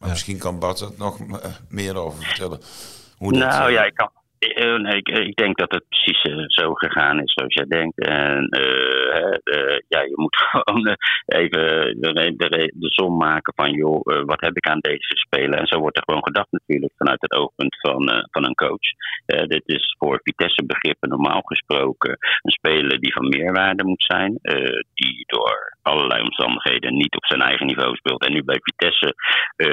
[0.06, 0.20] Maar ja.
[0.20, 1.20] misschien kan Bart er nog
[1.70, 2.60] meer over vertellen.
[3.18, 4.10] Hoe nou dat, ja, ik kan.
[4.82, 8.00] Nee, ik, ik, denk dat het precies uh, zo gegaan is zoals jij denkt.
[8.00, 11.62] En uh, uh, ja, je moet gewoon even
[12.02, 15.60] de, de, de, som maken van, joh, wat heb ik aan deze speler?
[15.60, 18.88] En zo wordt er gewoon gedacht natuurlijk vanuit het oogpunt van, van een coach.
[19.26, 24.40] dit is voor Vitesse begrippen normaal gesproken een speler die van meerwaarde moet zijn.
[24.94, 28.26] die door allerlei omstandigheden niet op zijn eigen niveau speelt.
[28.26, 29.16] En nu bij Vitesse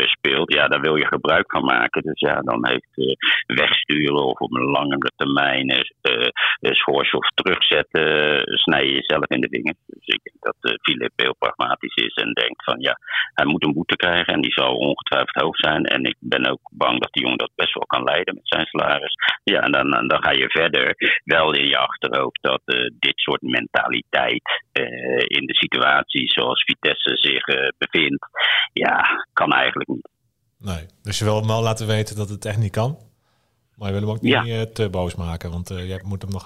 [0.06, 0.52] speelt.
[0.52, 2.02] Ja, daar wil je gebruik van maken.
[2.02, 6.28] Dus ja, dan heeft wegsturen of op een langere termijn uh,
[6.60, 8.06] schorsen of terugzetten,
[8.58, 9.76] snij je jezelf in de dingen.
[9.86, 12.98] Dus ik denk dat uh, heel pragmatisch is en denkt van ja,
[13.34, 15.84] hij moet een boete krijgen en die zal ongetwijfeld hoog zijn.
[15.84, 18.66] En ik ben ook bang dat die jongen dat best wel kan leiden met zijn
[18.66, 19.14] salaris.
[19.44, 20.94] Ja, en dan, dan ga je verder
[21.24, 24.42] wel in je achterhoofd dat uh, dit soort mentaliteit
[25.26, 27.44] in de situatie zoals Vitesse zich
[27.78, 28.26] bevindt,
[28.72, 30.08] ja, kan eigenlijk niet.
[30.58, 32.98] Nee, dus je wil hem wel laten weten dat het echt niet kan?
[33.74, 34.66] Maar je wil hem ook niet ja.
[34.66, 36.44] te boos maken, want uh, je moet hem nog,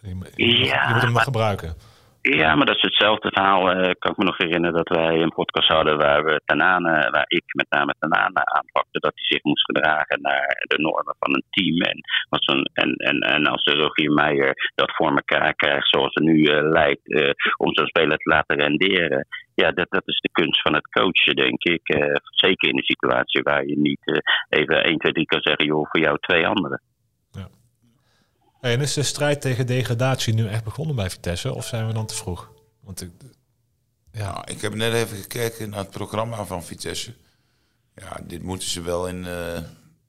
[0.00, 1.76] je, je, ja, moet hem nog gebruiken.
[2.22, 3.70] Ja, maar dat is hetzelfde verhaal.
[3.70, 7.24] Uh, kan ik me nog herinneren dat wij een podcast hadden waar we Tanane, waar
[7.26, 11.44] ik met name Tanane aanpakte, dat hij zich moest gedragen naar de normen van een
[11.50, 11.80] team.
[11.80, 12.00] En,
[12.30, 16.38] een, en, en, en als de Rogier Meijer dat voor elkaar krijgt zoals het nu
[16.38, 19.26] uh, lijkt, uh, om zo'n speler te laten renderen.
[19.54, 21.82] Ja, dat, dat is de kunst van het coachen, denk ik.
[22.30, 26.00] zeker in een situatie waar je niet even 1, 2, 3 kan zeggen, joh, voor
[26.00, 26.80] jou twee anderen.
[28.60, 32.06] En is de strijd tegen degradatie nu echt begonnen bij Vitesse of zijn we dan
[32.06, 32.50] te vroeg?
[32.80, 33.10] Want ik,
[34.12, 34.32] ja.
[34.32, 37.14] Nou, ik heb net even gekeken naar het programma van Vitesse.
[37.94, 39.58] Ja, dit moeten ze wel in, uh,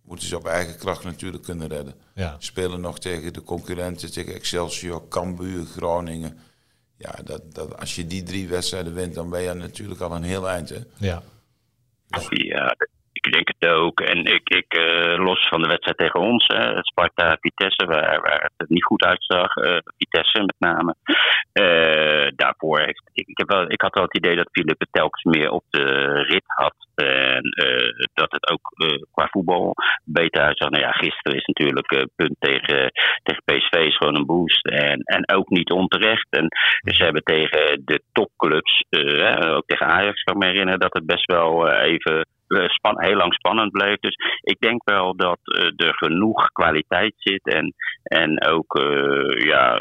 [0.01, 1.93] moeten ze op eigen kracht natuurlijk kunnen redden.
[2.13, 2.35] Ja.
[2.39, 6.39] Spelen nog tegen de concurrenten, tegen Excelsior, Cambuur, Groningen.
[6.97, 10.23] Ja, dat, dat, als je die drie wedstrijden wint, dan ben je natuurlijk al een
[10.23, 10.69] heel eind.
[10.69, 10.79] Hè?
[10.97, 11.23] Ja.
[12.07, 12.75] Ja,
[13.25, 14.01] ik denk het ook.
[14.01, 16.45] En ik, ik uh, los van de wedstrijd tegen ons,
[16.79, 20.95] Sparta Vitesse, waar, waar het niet goed uitzag, uh, Vitesse met name.
[22.36, 23.27] daarvoor heeft ik,
[23.67, 25.84] ik, had wel het idee dat Philippe telkens meer op de
[26.23, 26.75] rit had.
[26.95, 27.43] En
[28.13, 28.62] dat het ook
[29.12, 30.69] qua voetbal beter uitzag.
[30.69, 32.91] Nou gisteren is natuurlijk punt tegen,
[33.23, 34.65] tegen PSV is gewoon een boost.
[34.67, 36.27] En, en ook niet onterecht.
[36.29, 36.47] En
[36.93, 38.84] ze hebben tegen de topclubs,
[39.39, 42.21] ook tegen Ajax kan ik me herinneren, dat het best wel even eh,
[42.67, 43.99] span, heel lang spannend bleef.
[43.99, 49.79] Dus ik denk wel dat uh, er genoeg kwaliteit zit en, en ook uh, ja,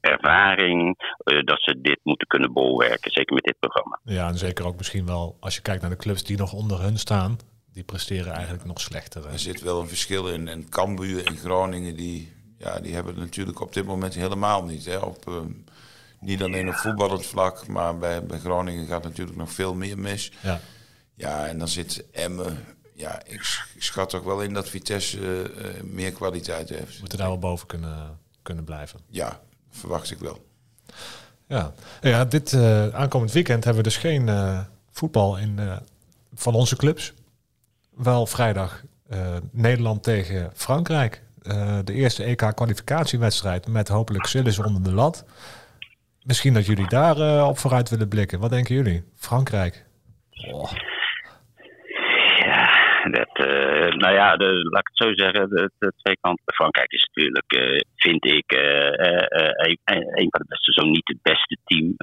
[0.00, 0.96] ervaring
[1.44, 3.10] dat ze dit moeten kunnen bolwerken.
[3.10, 4.00] Zeker met dit programma.
[4.04, 6.80] Ja, en zeker ook misschien wel als je kijkt naar de clubs die nog onder
[6.80, 7.36] hun staan.
[7.72, 9.26] Die presteren eigenlijk nog slechter.
[9.26, 10.48] Er zit wel een verschil in.
[10.48, 14.84] En Cambuur en Groningen, die, ja, die hebben het natuurlijk op dit moment helemaal niet.
[14.84, 14.96] Hè.
[14.96, 15.44] Op,
[16.20, 20.32] niet alleen op voetballend vlak, maar bij, bij Groningen gaat natuurlijk nog veel meer mis.
[20.42, 20.60] Ja.
[21.18, 22.64] Ja, en dan zit Emmen.
[22.94, 27.00] Ja, ik, schat toch wel in dat Vitesse uh, meer kwaliteit heeft.
[27.00, 29.00] Moeten daar wel boven kunnen, kunnen blijven.
[29.06, 30.46] Ja, verwacht ik wel.
[31.46, 35.60] Ja, ja dit uh, aankomend weekend hebben we dus geen uh, voetbal in,
[36.34, 37.12] van onze clubs.
[37.94, 38.82] Wel vrijdag
[39.50, 41.22] Nederland tegen Frankrijk.
[41.84, 45.24] de eerste EK-kwalificatiewedstrijd met hopelijk Sillis onder de lat.
[46.22, 48.40] Misschien dat jullie daar op vooruit willen blikken.
[48.40, 49.04] Wat denken jullie?
[49.14, 49.86] Frankrijk.
[50.52, 50.72] Oh
[53.02, 56.54] dat, uh, nou ja, laat ik het zo zeggen, de, twee kanten.
[56.54, 58.92] Frankrijk is natuurlijk, uh, vind ik, uh,
[59.84, 61.94] een, een, van de beste, zo niet het beste team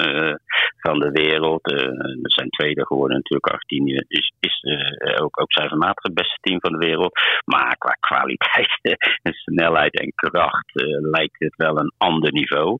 [0.80, 1.72] van de wereld.
[1.72, 4.64] er zijn tweede geworden natuurlijk, Argentinië is, is
[5.22, 7.20] ook, ook cijfermatig het beste team van de wereld.
[7.46, 8.80] Maar qua kwaliteit
[9.22, 10.72] en snelheid en kracht
[11.12, 12.80] lijkt het wel een ander niveau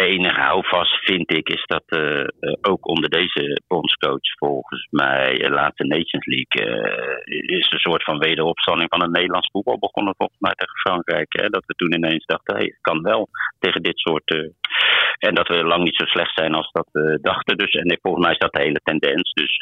[0.00, 2.26] enige houvast vind ik is dat uh,
[2.60, 6.62] ook onder deze bondscoach volgens mij uh, laatste Nations League
[7.26, 11.26] is een soort van wederopstanding van het Nederlands voetbal begonnen volgens mij tegen Frankrijk.
[11.28, 13.28] Hè, dat we toen ineens dachten, hey, het kan wel
[13.58, 14.52] tegen dit soort
[15.18, 17.56] en dat we lang niet zo slecht zijn als dat we dachten.
[17.56, 19.32] Dus, en volgens mij is dat de hele tendens.
[19.32, 19.56] Dus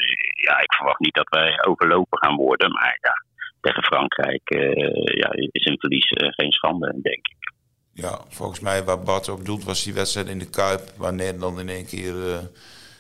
[0.47, 2.73] ja, ik verwacht niet dat wij overlopen gaan worden.
[2.73, 3.15] Maar ja,
[3.61, 4.43] tegen Frankrijk
[5.05, 7.42] ja, is een verlies geen schande, denk ik.
[7.95, 11.59] Ja, volgens mij waar Bart op doelt was die wedstrijd in de Kuip, waar Nederland
[11.59, 12.37] in één keer uh,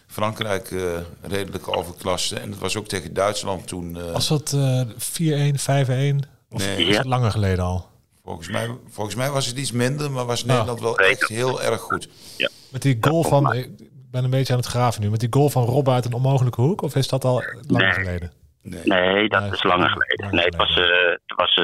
[0.06, 2.38] Frankrijk uh, redelijk overklaste.
[2.38, 3.96] En dat was ook tegen Duitsland toen.
[3.96, 6.28] Uh, was dat 4-1, 5-1?
[6.50, 7.90] Of nee, is het langer geleden al?
[8.24, 11.80] Volgens mij, volgens mij was het iets minder, maar was Nederland wel echt heel erg
[11.80, 12.08] goed.
[12.36, 12.48] Ja.
[12.72, 13.70] Met die goal van, ik
[14.10, 16.60] ben een beetje aan het graven nu, met die goal van Rob uit een onmogelijke
[16.60, 18.32] hoek, of is dat al langer geleden?
[18.62, 20.34] Nee, nee dat is langer geleden.
[20.36, 20.74] Nee, het was,
[21.26, 21.54] het was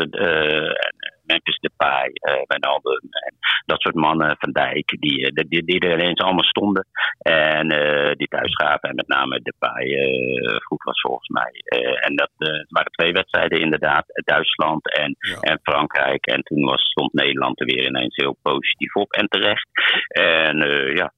[1.30, 3.34] Memphis Depay, uh, Wijnaldum en
[3.66, 6.86] dat soort mannen, Van Dijk, die, eh, die, die er ineens allemaal stonden
[7.18, 8.88] en uh, die thuis gaven.
[8.88, 11.52] En met name Depay uh, goed was volgens mij.
[12.00, 12.30] en dat
[12.68, 16.26] waren twee wedstrijden inderdaad, Duitsland en, en Frankrijk.
[16.26, 19.68] En toen was, stond Nederland er weer ineens heel positief op en terecht.
[20.08, 20.56] En
[20.94, 21.12] ja,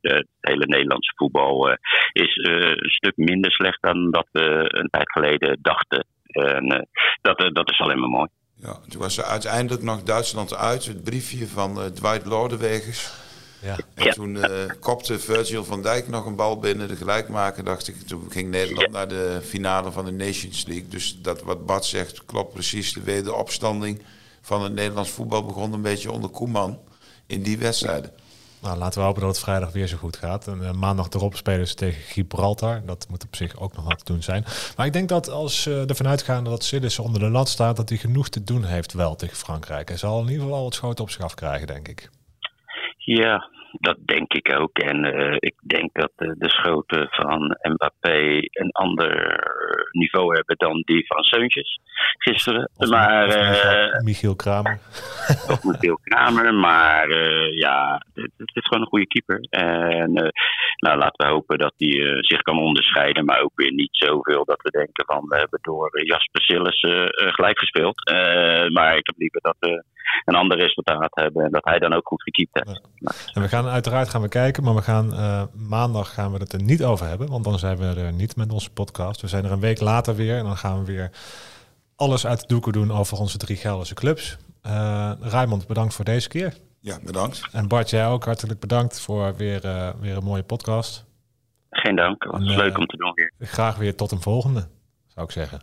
[0.00, 1.76] het hele Nederlandse voetbal
[2.12, 6.06] is een stuk minder slecht dan dat we een tijd geleden dachten.
[6.26, 6.88] En
[7.22, 8.28] dat, dat is alleen maar mooi.
[8.56, 13.10] Ja, toen was er uiteindelijk nog Duitsland uit, het briefje van uh, Dwight Lodewegers.
[13.60, 13.76] Ja.
[13.94, 18.06] En toen uh, kopte Virgil van Dijk nog een bal binnen, de gelijkmaker, dacht ik.
[18.06, 20.88] Toen ging Nederland naar de finale van de Nations League.
[20.88, 22.92] Dus dat wat Bart zegt, klopt precies.
[22.92, 24.02] De wederopstanding
[24.40, 26.78] van het Nederlands voetbal begon een beetje onder Koeman
[27.26, 28.12] in die wedstrijden.
[28.62, 30.46] Nou, laten we hopen dat het vrijdag weer zo goed gaat.
[30.46, 32.82] En uh, maandag erop spelen ze tegen Gibraltar.
[32.84, 34.44] Dat moet op zich ook nog wat te doen zijn.
[34.76, 37.88] Maar ik denk dat als uh, ervan uitgaan dat Sillis onder de lat staat, dat
[37.88, 39.88] hij genoeg te doen heeft wel tegen Frankrijk.
[39.88, 42.10] Hij zal in ieder geval al het schoten op zich afkrijgen, denk ik.
[42.96, 43.48] Ja,
[43.80, 44.78] dat denk ik ook.
[44.78, 49.40] En uh, ik denk dat de schoten van Mbappé een ander
[49.90, 51.80] niveau hebben dan die van Seuntjes
[52.18, 52.70] gisteren.
[52.76, 54.78] Of, maar, of Michiel Kramer.
[55.52, 56.54] of Michiel Kramer.
[56.54, 57.08] Maar
[57.52, 59.40] ja, het, het, is gewoon een goede keeper.
[59.50, 60.12] En
[60.76, 63.24] nou, laten we hopen dat hij zich kan onderscheiden.
[63.24, 66.80] Maar ook weer niet zoveel dat we denken van we hebben door Jasper Sillis
[67.14, 68.10] gelijk gespeeld.
[68.72, 69.84] maar ik heb liever dat we
[70.24, 71.44] een ander resultaat hebben.
[71.44, 72.80] En dat hij dan ook goed gekiept heeft.
[72.94, 73.10] Ja.
[73.32, 76.52] En we gaan uiteraard gaan we kijken, maar we gaan uh, maandag gaan we het
[76.52, 77.28] er niet over hebben.
[77.28, 79.20] Want dan zijn we er niet met onze podcast.
[79.20, 81.10] We zijn er een week later weer en dan gaan we weer
[81.96, 84.36] alles uit de doeken doen over onze drie Gelderse clubs.
[84.66, 86.54] Uh, Raymond, bedankt voor deze keer.
[86.80, 87.48] Ja, bedankt.
[87.52, 91.04] En Bart, jij ook hartelijk bedankt voor weer, uh, weer een mooie podcast.
[91.70, 93.32] Geen dank, het was en, leuk om te doen weer.
[93.38, 94.68] Graag weer tot een volgende,
[95.06, 95.60] zou ik zeggen.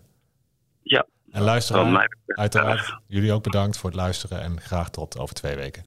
[0.82, 1.06] Ja.
[1.32, 5.82] En luisteren, uiteraard, jullie ook bedankt voor het luisteren en graag tot over twee weken.